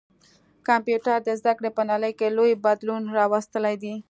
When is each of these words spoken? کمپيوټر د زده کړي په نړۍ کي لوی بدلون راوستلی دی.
کمپيوټر 0.67 1.17
د 1.23 1.29
زده 1.39 1.53
کړي 1.57 1.69
په 1.77 1.83
نړۍ 1.91 2.11
کي 2.19 2.27
لوی 2.37 2.53
بدلون 2.65 3.03
راوستلی 3.17 3.75
دی. 3.83 3.93